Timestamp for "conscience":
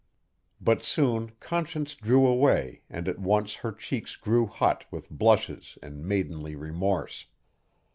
1.39-1.93